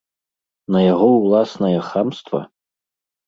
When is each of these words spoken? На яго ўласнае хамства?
На 0.75 0.79
яго 0.93 1.09
ўласнае 1.17 1.73
хамства? 1.91 2.39